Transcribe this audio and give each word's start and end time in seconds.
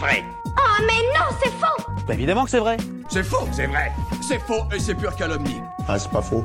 vrai. 0.00 0.24
Oh 0.46 0.82
mais 0.86 1.02
non, 1.14 1.26
c'est 1.42 1.50
faux 1.50 1.92
Bah 2.08 2.14
évidemment 2.14 2.44
que 2.44 2.50
c'est 2.50 2.58
vrai. 2.58 2.78
C'est 3.10 3.22
faux, 3.22 3.46
c'est 3.52 3.66
vrai. 3.66 3.92
C'est 4.22 4.38
faux 4.38 4.64
et 4.74 4.80
c'est 4.80 4.94
pure 4.94 5.14
calomnie. 5.14 5.60
Ah, 5.86 5.98
c'est 5.98 6.10
pas 6.10 6.22
faux. 6.22 6.42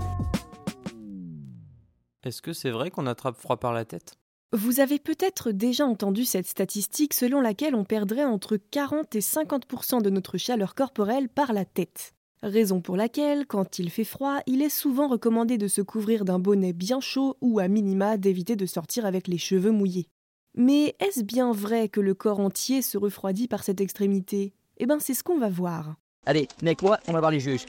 Est-ce 2.23 2.41
que 2.41 2.54
c'est 2.54 2.71
vrai 2.71 2.91
qu'on 2.91 3.07
attrape 3.07 3.39
froid 3.39 3.57
par 3.57 3.71
la 3.71 3.86
tête? 3.86 4.15
Vous 4.52 4.79
avez 4.79 5.00
peut-être 5.00 5.52
déjà 5.52 5.86
entendu 5.86 6.25
cette 6.25 6.47
statistique 6.47 7.14
selon 7.14 7.39
laquelle 7.39 7.75
on 7.75 7.83
perdrait 7.83 8.25
entre 8.25 8.57
40 8.57 9.15
et 9.15 9.20
50% 9.20 10.01
de 10.01 10.10
notre 10.10 10.37
chaleur 10.37 10.75
corporelle 10.75 11.29
par 11.29 11.54
la 11.54 11.65
tête. 11.65 12.14
Raison 12.43 12.82
pour 12.82 12.97
laquelle, 12.97 13.47
quand 13.47 13.79
il 13.79 13.89
fait 13.89 14.04
froid, 14.04 14.39
il 14.47 14.61
est 14.61 14.69
souvent 14.69 15.07
recommandé 15.07 15.57
de 15.57 15.68
se 15.68 15.82
couvrir 15.82 16.25
d'un 16.25 16.39
bonnet 16.39 16.74
bien 16.74 17.00
chaud 17.00 17.37
ou 17.42 17.60
à 17.60 17.68
minima 17.68 18.18
d'éviter 18.18 18.56
de 18.56 18.65
sortir 18.65 19.06
avec 19.06 19.28
les 19.28 19.37
cheveux 19.37 19.71
mouillés. 19.71 20.10
Mais 20.57 20.95
est-ce 21.00 21.21
bien 21.21 21.51
vrai 21.51 21.89
que 21.89 22.00
le 22.00 22.14
corps 22.14 22.39
entier 22.39 22.82
se 22.82 22.97
refroidit 22.97 23.47
par 23.50 23.63
cette 23.63 23.82
extrémité? 23.82 24.54
Eh 24.77 24.86
ben 24.86 25.00
c'est 25.00 25.13
ce 25.13 25.23
qu'on 25.23 25.37
va 25.37 25.50
voir. 25.50 25.96
Allez, 26.25 26.47
mec, 26.63 26.82
moi, 26.82 26.97
on 27.07 27.13
va 27.13 27.19
voir 27.19 27.32
les 27.32 27.41
juges. 27.41 27.65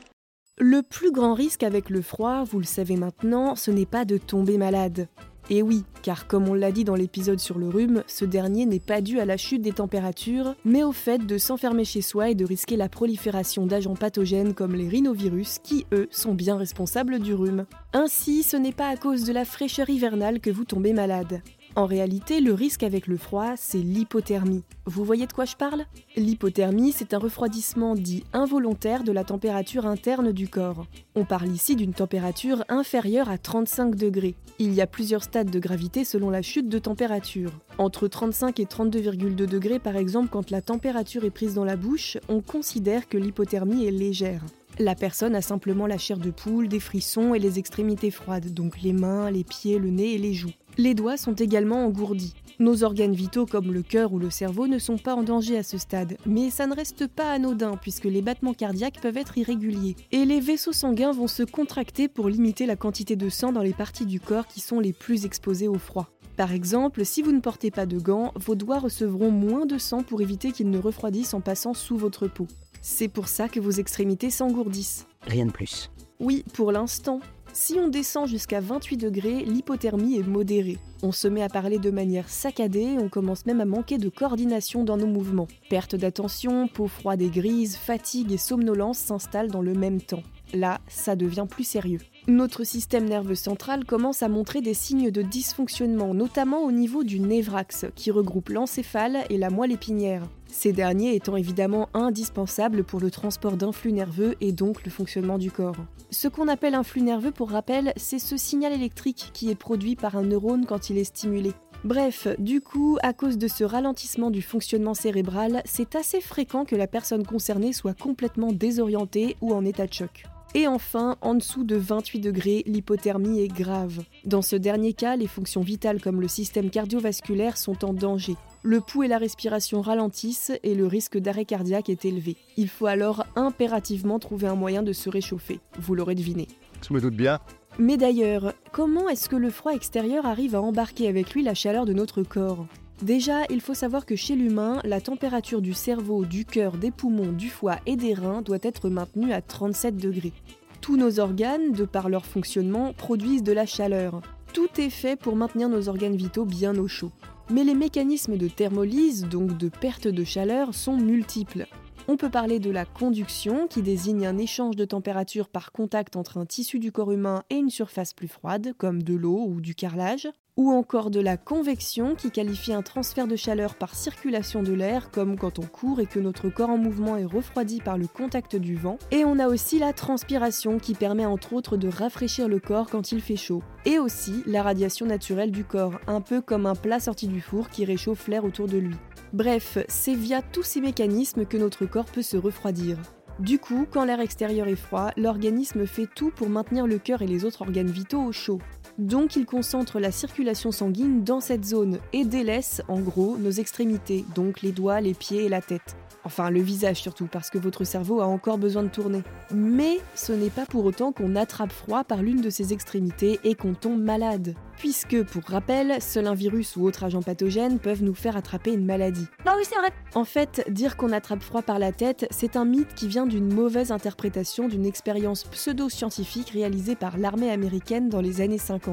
Le 0.59 0.83
plus 0.83 1.11
grand 1.11 1.35
risque 1.35 1.65
avec 1.65 1.91
le 1.91 2.01
froid, 2.01 2.45
vous 2.45 2.59
le 2.59 2.65
savez 2.65 2.97
maintenant, 2.97 3.57
ce 3.57 3.71
n'est 3.71 3.87
pas 3.87 4.05
de 4.05 4.19
tomber 4.19 4.57
malade. 4.57 5.09
Et 5.49 5.63
oui, 5.63 5.85
car 6.03 6.27
comme 6.27 6.49
on 6.49 6.55
l'a 6.55 6.73
dit 6.73 6.83
dans 6.83 6.97
l'épisode 6.97 7.39
sur 7.39 7.59
le 7.59 7.69
rhume, 7.69 8.03
ce 8.09 8.25
dernier 8.25 8.67
n'est 8.67 8.81
pas 8.81 9.01
dû 9.01 9.21
à 9.21 9.25
la 9.25 9.37
chute 9.37 9.63
des 9.63 9.73
températures, 9.73 10.57
mais 10.65 10.83
au 10.83 10.91
fait 10.91 11.25
de 11.25 11.39
s'enfermer 11.39 11.85
chez 11.85 12.03
soi 12.03 12.31
et 12.31 12.35
de 12.35 12.45
risquer 12.45 12.77
la 12.77 12.89
prolifération 12.89 13.65
d'agents 13.65 13.95
pathogènes 13.95 14.55
comme 14.55 14.75
les 14.75 14.89
rhinovirus 14.89 15.59
qui, 15.63 15.87
eux, 15.93 16.09
sont 16.11 16.35
bien 16.35 16.57
responsables 16.57 17.21
du 17.21 17.33
rhume. 17.35 17.67
Ainsi, 17.93 18.43
ce 18.43 18.57
n'est 18.57 18.73
pas 18.73 18.89
à 18.89 18.97
cause 18.97 19.25
de 19.25 19.33
la 19.33 19.45
fraîcheur 19.45 19.89
hivernale 19.89 20.41
que 20.41 20.51
vous 20.51 20.65
tombez 20.65 20.93
malade. 20.93 21.43
En 21.77 21.85
réalité, 21.85 22.41
le 22.41 22.55
risque 22.55 22.85
avec 22.85 23.07
le 23.07 23.19
froid, 23.19 23.53
c'est 23.55 23.77
l'hypothermie. 23.77 24.63
Vous 24.87 25.05
voyez 25.05 25.27
de 25.27 25.33
quoi 25.35 25.45
je 25.45 25.57
parle? 25.57 25.85
L'hypothermie, 26.17 26.91
c'est 26.91 27.13
un 27.13 27.19
refroidissement 27.19 27.95
dit 27.95 28.25
involontaire 28.33 29.05
de 29.05 29.13
la 29.13 29.25
température 29.25 29.85
interne 29.85 30.33
du 30.33 30.49
corps. 30.49 30.87
On 31.17 31.27
parle 31.27 31.49
ici 31.49 31.77
d'une 31.77 31.93
température 31.93 32.65
inférieure 32.71 33.29
à 33.29 33.37
35 33.37 33.95
degrés. 33.95 34.37
Il 34.59 34.73
y 34.73 34.81
a 34.81 34.87
plusieurs 34.87 35.23
stades 35.23 35.51
de 35.51 35.59
gravité 35.59 36.05
selon 36.05 36.31
la 36.31 36.41
chute 36.41 36.71
de 36.71 36.79
température. 36.79 37.53
Entre 37.77 38.09
35 38.09 38.59
et 38.59 38.65
32,2 38.65 39.35
degrés 39.45 39.79
par 39.79 39.97
exemple, 39.97 40.31
quand 40.31 40.51
la 40.51 40.63
température 40.63 41.25
est 41.27 41.31
prise 41.31 41.53
dans 41.53 41.67
la 41.67 41.77
bouche, 41.77 42.17
on 42.31 42.41
considère 42.41 43.07
que 43.07 43.19
l'hypothermie 43.19 43.85
est 43.85 43.91
légère. 43.91 44.47
La 44.79 44.95
personne 44.95 45.35
a 45.35 45.43
simplement 45.43 45.87
la 45.87 45.99
chair 45.99 46.17
de 46.17 46.31
poule, 46.31 46.69
des 46.69 46.81
frissons 46.81 47.35
et 47.35 47.39
les 47.39 47.59
extrémités 47.59 48.11
froides, 48.11 48.55
donc 48.55 48.81
les 48.81 48.93
mains, 48.93 49.31
les 49.31 49.45
pieds, 49.45 49.79
le 49.79 49.91
nez 49.91 50.15
et 50.15 50.19
les 50.19 50.33
joues. 50.33 50.53
Les 50.79 50.95
doigts 50.95 51.17
sont 51.17 51.33
également 51.33 51.87
engourdis. 51.87 52.35
Nos 52.59 52.85
organes 52.85 53.15
vitaux 53.15 53.47
comme 53.47 53.73
le 53.73 53.83
cœur 53.83 54.13
ou 54.13 54.19
le 54.19 54.29
cerveau 54.29 54.67
ne 54.67 54.79
sont 54.79 54.99
pas 54.99 55.15
en 55.15 55.23
danger 55.23 55.57
à 55.57 55.63
ce 55.63 55.79
stade, 55.79 56.17
mais 56.27 56.51
ça 56.51 56.67
ne 56.67 56.75
reste 56.75 57.07
pas 57.07 57.33
anodin 57.33 57.79
puisque 57.81 58.05
les 58.05 58.21
battements 58.21 58.53
cardiaques 58.53 59.01
peuvent 59.01 59.17
être 59.17 59.39
irréguliers. 59.39 59.97
Et 60.13 60.25
les 60.27 60.41
vaisseaux 60.41 60.73
sanguins 60.73 61.13
vont 61.13 61.29
se 61.29 61.43
contracter 61.43 62.09
pour 62.09 62.29
limiter 62.29 62.67
la 62.67 62.77
quantité 62.77 63.17
de 63.17 63.29
sang 63.31 63.53
dans 63.53 63.63
les 63.63 63.73
parties 63.73 64.07
du 64.07 64.21
corps 64.21 64.47
qui 64.47 64.61
sont 64.61 64.81
les 64.81 64.93
plus 64.93 65.25
exposées 65.25 65.69
au 65.69 65.79
froid. 65.79 66.09
Par 66.37 66.53
exemple, 66.53 67.07
si 67.07 67.23
vous 67.23 67.33
ne 67.33 67.41
portez 67.41 67.71
pas 67.71 67.87
de 67.87 67.99
gants, 67.99 68.33
vos 68.35 68.55
doigts 68.55 68.79
recevront 68.79 69.31
moins 69.31 69.65
de 69.65 69.79
sang 69.79 70.03
pour 70.03 70.21
éviter 70.21 70.53
qu'ils 70.53 70.69
ne 70.69 70.79
refroidissent 70.79 71.33
en 71.33 71.41
passant 71.41 71.73
sous 71.73 71.97
votre 71.97 72.29
peau. 72.29 72.47
C'est 72.83 73.09
pour 73.09 73.29
ça 73.29 73.49
que 73.49 73.61
vos 73.61 73.71
extrémités 73.71 74.29
s'engourdissent. 74.29 75.07
Rien 75.27 75.47
de 75.47 75.53
plus. 75.53 75.91
Oui, 76.21 76.45
pour 76.53 76.73
l'instant. 76.73 77.21
Si 77.59 77.79
on 77.79 77.89
descend 77.89 78.29
jusqu'à 78.29 78.61
28 78.61 78.99
degrés, 78.99 79.43
l'hypothermie 79.43 80.19
est 80.19 80.29
modérée. 80.29 80.77
On 81.03 81.11
se 81.11 81.27
met 81.27 81.41
à 81.41 81.49
parler 81.49 81.79
de 81.79 81.91
manière 81.91 82.29
saccadée, 82.29 82.99
on 82.99 83.09
commence 83.09 83.47
même 83.47 83.63
à 83.63 83.65
manquer 83.65 83.97
de 83.97 84.11
coordination 84.11 84.85
dans 84.85 84.99
nos 84.99 85.07
mouvements. 85.07 85.49
Perte 85.71 85.95
d'attention, 85.95 86.69
peau 86.69 86.87
froide 86.87 87.23
et 87.23 87.31
grise, 87.31 87.79
fatigue 87.79 88.31
et 88.31 88.37
somnolence 88.37 88.99
s'installent 88.99 89.51
dans 89.51 89.63
le 89.63 89.73
même 89.73 90.03
temps. 90.03 90.23
Là, 90.53 90.81
ça 90.89 91.17
devient 91.17 91.47
plus 91.49 91.65
sérieux. 91.65 92.01
Notre 92.29 92.65
système 92.65 93.09
nerveux 93.09 93.35
central 93.35 93.85
commence 93.85 94.23
à 94.23 94.29
montrer 94.29 94.61
des 94.61 94.75
signes 94.75 95.11
de 95.11 95.23
dysfonctionnement, 95.23 96.15
notamment 96.15 96.65
au 96.65 96.73
niveau 96.73 97.05
du 97.05 97.21
névrax, 97.21 97.87
qui 97.95 98.11
regroupe 98.11 98.49
l'encéphale 98.49 99.19
et 99.31 99.39
la 99.39 99.51
moelle 99.51 99.73
épinière. 99.73 100.23
Ces 100.49 100.73
derniers 100.73 101.15
étant 101.15 101.37
évidemment 101.37 101.89
indispensables 101.95 102.85
pour 102.85 103.01
le 103.01 103.11
transport 103.11 103.57
d'un 103.57 103.73
flux 103.73 103.93
nerveux 103.93 104.37
et 104.41 104.53
donc 104.53 104.85
le 104.85 104.91
fonctionnement 104.91 105.39
du 105.39 105.51
corps. 105.51 105.77
Ce 106.11 106.29
qu'on 106.29 106.49
appelle 106.49 106.75
un 106.75 106.83
flux 106.83 107.03
nerveux, 107.03 107.33
pour 107.33 107.51
rappel, 107.51 107.93
c'est 107.97 108.19
ce 108.19 108.37
signal 108.37 108.73
électrique 108.73 109.31
qui 109.33 109.51
est 109.51 109.57
produit 109.57 109.97
par 109.97 110.17
un 110.17 110.23
neurone 110.23 110.65
quand 110.67 110.89
il 110.91 110.99
est 110.99 111.05
stimulé. 111.05 111.53
Bref, 111.85 112.27
du 112.39 112.61
coup, 112.61 112.99
à 113.03 113.13
cause 113.13 113.39
de 113.39 113.49
ce 113.49 113.63
ralentissement 113.63 114.31
du 114.31 114.43
fonctionnement 114.43 114.95
cérébral, 114.95 115.63
c'est 115.65 115.95
assez 115.95 116.21
fréquent 116.21 116.65
que 116.65 116.75
la 116.75 116.87
personne 116.87 117.25
concernée 117.25 117.73
soit 117.73 117.97
complètement 117.97 118.53
désorientée 118.53 119.37
ou 119.41 119.53
en 119.53 119.65
état 119.65 119.87
de 119.87 119.93
choc. 119.93 120.25
Et 120.55 120.67
enfin, 120.67 121.17
en 121.21 121.35
dessous 121.35 121.65
de 121.65 121.77
28 121.77 122.21
degrés, 122.21 122.63
l'hypothermie 122.67 123.41
est 123.41 123.49
grave. 123.49 124.03
Dans 124.25 124.43
ce 124.43 124.57
dernier 124.57 124.95
cas, 124.95 125.17
les 125.17 125.27
fonctions 125.27 125.61
vitales 125.61 126.01
comme 126.01 126.21
le 126.21 126.29
système 126.29 126.71
cardiovasculaire 126.71 127.59
sont 127.59 127.85
en 127.85 127.93
danger. 127.93 128.37
Le 128.63 128.81
pouls 128.81 129.05
et 129.05 129.09
la 129.09 129.19
respiration 129.19 129.81
ralentissent 129.81 130.53
et 130.63 130.75
le 130.75 130.87
risque 130.87 131.19
d'arrêt 131.19 131.45
cardiaque 131.45 131.91
est 131.91 132.05
élevé. 132.05 132.37
Il 132.57 132.69
faut 132.69 132.87
alors 132.87 133.27
impérativement 133.37 134.19
trouver 134.19 134.47
un 134.47 134.55
moyen 134.55 134.83
de 134.83 134.93
se 134.93 135.11
réchauffer. 135.11 135.61
Vous 135.79 135.95
l'aurez 135.95 136.15
deviné. 136.15 136.49
Je 136.87 136.95
me 136.95 137.01
doute 137.01 137.15
bien. 137.15 137.39
Mais 137.79 137.99
d'ailleurs, 137.99 138.55
comment 138.73 139.09
est-ce 139.09 139.29
que 139.29 139.37
le 139.37 139.51
froid 139.51 139.75
extérieur 139.75 140.25
arrive 140.25 140.55
à 140.55 140.63
embarquer 140.63 141.09
avec 141.09 141.35
lui 141.35 141.43
la 141.43 141.55
chaleur 141.55 141.85
de 141.85 141.93
notre 141.93 142.23
corps? 142.23 142.67
Déjà, 143.03 143.43
il 143.51 143.61
faut 143.61 143.75
savoir 143.75 144.07
que 144.07 144.17
chez 144.17 144.37
l'humain, 144.37 144.81
la 144.83 145.03
température 145.03 145.61
du 145.61 145.75
cerveau, 145.75 146.25
du 146.25 146.47
cœur, 146.47 146.79
des 146.79 146.91
poumons, 146.91 147.33
du 147.33 147.51
foie 147.51 147.77
et 147.85 147.95
des 147.95 148.15
reins 148.15 148.41
doit 148.41 148.59
être 148.63 148.89
maintenue 148.89 149.35
à 149.35 149.43
37 149.43 149.99
degrés. 149.99 150.33
Tous 150.81 150.97
nos 150.97 151.21
organes, 151.21 151.73
de 151.73 151.85
par 151.85 152.09
leur 152.09 152.25
fonctionnement, 152.25 152.95
produisent 152.95 153.43
de 153.43 153.53
la 153.53 153.67
chaleur. 153.67 154.23
Tout 154.55 154.69
est 154.79 154.91
fait 154.91 155.17
pour 155.17 155.37
maintenir 155.37 155.69
nos 155.69 155.91
organes 155.91 156.17
vitaux 156.17 156.47
bien 156.47 156.75
au 156.79 156.89
chaud. 156.89 157.13
Mais 157.51 157.65
les 157.65 157.75
mécanismes 157.75 158.39
de 158.39 158.49
thermolyse, 158.49 159.27
donc 159.29 159.59
de 159.59 159.69
perte 159.69 160.09
de 160.09 160.25
chaleur, 160.25 160.75
sont 160.75 160.97
multiples. 160.97 161.67
On 162.09 162.17
peut 162.17 162.31
parler 162.31 162.61
de 162.61 162.71
la 162.71 162.87
conduction, 162.87 163.67
qui 163.67 163.83
désigne 163.83 164.27
un 164.27 164.39
échange 164.39 164.75
de 164.75 164.87
température 164.87 165.49
par 165.49 165.71
contact 165.71 166.17
entre 166.17 166.39
un 166.39 166.47
tissu 166.47 166.79
du 166.79 166.93
corps 166.93 167.13
humain 167.13 167.43
et 167.51 167.57
une 167.57 167.69
surface 167.71 168.15
plus 168.15 168.29
froide, 168.29 168.73
comme 168.79 169.03
de 169.03 169.15
l'eau 169.15 169.45
ou 169.47 169.61
du 169.61 169.75
carrelage 169.75 170.29
ou 170.57 170.71
encore 170.71 171.11
de 171.11 171.21
la 171.21 171.37
convection 171.37 172.15
qui 172.15 172.31
qualifie 172.31 172.73
un 172.73 172.83
transfert 172.83 173.27
de 173.27 173.37
chaleur 173.37 173.75
par 173.75 173.95
circulation 173.95 174.63
de 174.63 174.73
l'air 174.73 175.11
comme 175.11 175.39
quand 175.39 175.59
on 175.59 175.67
court 175.67 176.01
et 176.01 176.07
que 176.07 176.19
notre 176.19 176.49
corps 176.49 176.71
en 176.71 176.79
mouvement 176.79 177.17
est 177.17 177.25
refroidi 177.25 177.81
par 177.81 177.99
le 177.99 178.07
contact 178.07 178.57
du 178.57 178.75
vent. 178.75 178.99
Et 179.11 179.25
on 179.25 179.39
a 179.39 179.49
aussi 179.49 179.79
la 179.79 179.93
transpiration 179.93 180.79
qui 180.79 180.95
permet 180.95 181.27
entre 181.27 181.53
autres 181.53 181.77
de 181.77 181.89
rafraîchir 181.89 182.49
le 182.49 182.59
corps 182.59 182.89
quand 182.89 183.13
il 183.13 183.21
fait 183.21 183.37
chaud. 183.37 183.63
Et 183.85 183.99
aussi 183.99 184.43
la 184.47 184.63
radiation 184.63 185.07
naturelle 185.07 185.53
du 185.53 185.65
corps, 185.65 186.01
un 186.07 186.21
peu 186.21 186.41
comme 186.41 186.67
un 186.67 186.75
plat 186.75 187.01
sorti 187.01 187.29
du 187.29 187.41
four 187.41 187.69
qui 187.69 187.85
réchauffe 187.85 188.29
l'air 188.29 188.45
autour 188.45 188.67
de 188.67 188.79
lui. 188.79 188.97
Bref, 189.33 189.79
c'est 189.89 190.15
via 190.15 190.41
tous 190.41 190.63
ces 190.63 190.81
mécanismes 190.81 191.45
que 191.45 191.57
notre 191.57 191.85
corps 191.85 192.07
peut 192.07 192.23
se 192.23 192.37
refroidir. 192.37 192.97
Du 193.39 193.59
coup, 193.59 193.87
quand 193.91 194.05
l'air 194.07 194.21
extérieur 194.21 194.67
est 194.67 194.77
froid, 194.77 195.11
l'organisme 195.19 195.87
fait 195.87 196.09
tout 196.15 196.31
pour 196.35 196.49
maintenir 196.49 196.87
le 196.87 196.97
cœur 196.97 197.21
et 197.21 197.27
les 197.27 197.45
autres 197.45 197.61
organes 197.61 197.91
vitaux 197.91 198.23
au 198.23 198.33
chaud. 198.33 198.61
Donc 198.99 199.37
il 199.37 199.45
concentre 199.45 200.01
la 200.01 200.11
circulation 200.11 200.73
sanguine 200.73 201.23
dans 201.23 201.41
cette 201.41 201.67
zone 201.67 201.99
et 202.15 202.25
délaisse 202.25 202.81
en 202.89 203.01
gros 203.01 203.37
nos 203.37 203.51
extrémités, 203.51 204.25
donc 204.35 204.63
les 204.63 204.73
doigts, 204.73 205.03
les 205.03 205.13
pieds 205.13 205.45
et 205.45 205.49
la 205.51 205.61
tête. 205.61 205.97
Enfin 206.25 206.51
le 206.51 206.61
visage 206.61 206.97
surtout, 206.97 207.29
parce 207.31 207.51
que 207.51 207.59
votre 207.59 207.85
cerveau 207.85 208.21
a 208.21 208.27
encore 208.27 208.59
besoin 208.59 208.83
de 208.83 208.89
tourner. 208.89 209.23
Mais 209.55 209.99
ce 210.15 210.33
n'est 210.33 210.51
pas 210.51 210.67
pour 210.67 210.85
autant 210.85 211.13
qu'on 211.13 211.37
attrape 211.37 211.71
froid 211.71 212.05
par 212.05 212.23
l'une 212.23 212.41
de 212.41 212.51
ses 212.51 212.73
extrémités 212.73 213.39
et 213.45 213.55
qu'on 213.55 213.75
tombe 213.75 214.03
malade. 214.03 214.55
Puisque, 214.77 215.23
pour 215.23 215.43
rappel, 215.45 216.03
seul 216.03 216.27
un 216.27 216.35
virus 216.35 216.77
ou 216.77 216.85
autre 216.85 217.05
agent 217.05 217.23
pathogène 217.23 217.79
peuvent 217.79 218.03
nous 218.03 218.15
faire 218.15 218.37
attraper 218.37 218.73
une 218.73 218.85
maladie. 218.85 219.27
Non, 219.47 219.53
oui, 219.57 219.63
c'est 219.67 219.79
vrai. 219.79 219.91
En 220.15 220.25
fait, 220.25 220.65
dire 220.69 220.97
qu'on 220.97 221.13
attrape 221.13 221.43
froid 221.43 221.63
par 221.63 221.79
la 221.79 221.93
tête, 221.93 222.27
c'est 222.31 222.57
un 222.57 222.67
mythe 222.67 222.95
qui 222.95 223.09
vient 223.09 223.27
d'une 223.27 223.53
mauvaise 223.53 223.91
interprétation 223.91 224.69
d'une 224.69 224.85
expérience 224.85 225.45
pseudo-scientifique 225.45 226.51
réalisée 226.51 226.95
par 226.95 227.17
l'armée 227.17 227.51
américaine 227.51 228.09
dans 228.09 228.21
les 228.21 228.41
années 228.43 228.59
50. 228.59 228.86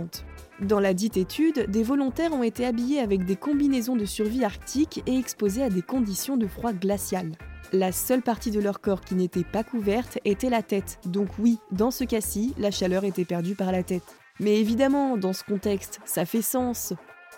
Dans 0.61 0.79
la 0.79 0.93
dite 0.93 1.17
étude, 1.17 1.69
des 1.69 1.83
volontaires 1.83 2.33
ont 2.33 2.43
été 2.43 2.65
habillés 2.65 2.99
avec 2.99 3.25
des 3.25 3.35
combinaisons 3.35 3.95
de 3.95 4.05
survie 4.05 4.43
arctique 4.43 5.03
et 5.07 5.17
exposés 5.17 5.63
à 5.63 5.69
des 5.69 5.81
conditions 5.81 6.37
de 6.37 6.47
froid 6.47 6.73
glacial. 6.73 7.31
La 7.71 7.91
seule 7.91 8.21
partie 8.21 8.51
de 8.51 8.59
leur 8.59 8.81
corps 8.81 9.01
qui 9.01 9.15
n'était 9.15 9.43
pas 9.43 9.63
couverte 9.63 10.19
était 10.25 10.49
la 10.49 10.61
tête, 10.61 10.99
donc 11.05 11.29
oui, 11.39 11.57
dans 11.71 11.89
ce 11.89 12.03
cas-ci, 12.03 12.53
la 12.59 12.69
chaleur 12.69 13.03
était 13.03 13.25
perdue 13.25 13.55
par 13.55 13.71
la 13.71 13.81
tête. 13.81 14.03
Mais 14.39 14.59
évidemment, 14.59 15.17
dans 15.17 15.33
ce 15.33 15.43
contexte, 15.43 15.99
ça 16.05 16.25
fait 16.25 16.41
sens. 16.41 16.93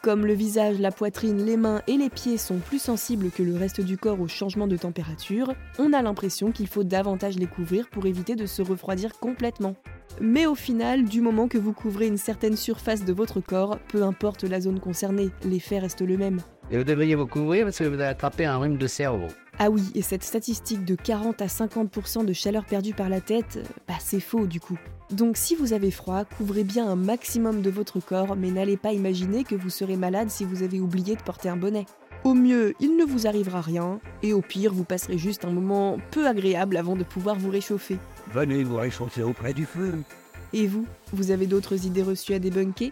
Comme 0.05 0.27
le 0.27 0.33
visage, 0.33 0.79
la 0.79 0.91
poitrine, 0.91 1.43
les 1.43 1.57
mains 1.57 1.81
et 1.87 1.97
les 1.97 2.11
pieds 2.11 2.37
sont 2.37 2.59
plus 2.59 2.77
sensibles 2.77 3.31
que 3.31 3.41
le 3.41 3.55
reste 3.55 3.81
du 3.81 3.97
corps 3.97 4.21
au 4.21 4.27
changement 4.27 4.67
de 4.67 4.77
température, 4.77 5.55
on 5.79 5.93
a 5.93 6.03
l'impression 6.03 6.51
qu'il 6.51 6.67
faut 6.67 6.83
davantage 6.83 7.39
les 7.39 7.47
couvrir 7.47 7.89
pour 7.89 8.05
éviter 8.05 8.35
de 8.35 8.45
se 8.45 8.61
refroidir 8.61 9.17
complètement. 9.19 9.75
Mais 10.21 10.45
au 10.45 10.53
final, 10.53 11.05
du 11.05 11.21
moment 11.21 11.47
que 11.47 11.57
vous 11.57 11.73
couvrez 11.73 12.05
une 12.05 12.17
certaine 12.17 12.55
surface 12.55 13.03
de 13.03 13.13
votre 13.13 13.41
corps, 13.41 13.79
peu 13.87 14.03
importe 14.03 14.43
la 14.43 14.61
zone 14.61 14.79
concernée, 14.79 15.31
l'effet 15.43 15.79
reste 15.79 16.01
le 16.01 16.17
même. 16.17 16.39
Et 16.69 16.77
vous 16.77 16.83
devriez 16.83 17.15
vous 17.15 17.25
couvrir 17.25 17.65
parce 17.65 17.79
que 17.79 17.85
vous 17.85 17.95
allez 17.95 18.03
attraper 18.03 18.45
un 18.45 18.57
rhume 18.57 18.77
de 18.77 18.85
cerveau. 18.85 19.29
Ah 19.57 19.69
oui, 19.69 19.83
et 19.95 20.01
cette 20.01 20.23
statistique 20.23 20.83
de 20.83 20.95
40 20.95 21.41
à 21.41 21.45
50% 21.45 22.25
de 22.25 22.33
chaleur 22.33 22.65
perdue 22.65 22.93
par 22.93 23.07
la 23.07 23.21
tête, 23.21 23.57
euh, 23.57 23.63
bah 23.87 23.93
c'est 23.99 24.19
faux 24.19 24.47
du 24.47 24.59
coup. 24.59 24.77
Donc 25.11 25.37
si 25.37 25.55
vous 25.55 25.71
avez 25.71 25.91
froid, 25.91 26.25
couvrez 26.25 26.65
bien 26.65 26.85
un 26.89 26.97
maximum 26.97 27.61
de 27.61 27.69
votre 27.69 28.01
corps, 28.01 28.35
mais 28.35 28.51
n'allez 28.51 28.75
pas 28.75 28.91
imaginer 28.91 29.45
que 29.45 29.55
vous 29.55 29.69
serez 29.69 29.95
malade 29.95 30.29
si 30.29 30.43
vous 30.43 30.61
avez 30.61 30.81
oublié 30.81 31.15
de 31.15 31.21
porter 31.21 31.47
un 31.47 31.55
bonnet. 31.55 31.85
Au 32.25 32.33
mieux, 32.33 32.73
il 32.81 32.97
ne 32.97 33.05
vous 33.05 33.27
arrivera 33.27 33.61
rien, 33.61 34.01
et 34.23 34.33
au 34.33 34.41
pire, 34.41 34.73
vous 34.73 34.83
passerez 34.83 35.17
juste 35.17 35.45
un 35.45 35.51
moment 35.51 35.99
peu 36.11 36.27
agréable 36.27 36.75
avant 36.75 36.97
de 36.97 37.03
pouvoir 37.03 37.37
vous 37.37 37.51
réchauffer. 37.51 37.97
Venez 38.33 38.63
vous 38.63 38.75
réchauffer 38.75 39.23
auprès 39.23 39.53
du 39.53 39.65
feu. 39.65 39.93
Et 40.51 40.67
vous, 40.67 40.85
vous 41.13 41.31
avez 41.31 41.45
d'autres 41.45 41.85
idées 41.85 42.03
reçues 42.03 42.33
à 42.33 42.39
débunker? 42.39 42.91